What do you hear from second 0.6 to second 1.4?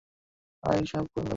আয়, আমি সব খুলে বলছি।